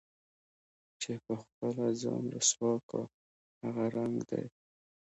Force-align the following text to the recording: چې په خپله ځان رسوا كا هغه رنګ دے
چې 1.01 1.11
په 1.25 1.33
خپله 1.41 1.87
ځان 2.01 2.23
رسوا 2.35 2.73
كا 2.89 3.01
هغه 3.63 3.85
رنګ 3.95 4.15
دے 4.29 4.43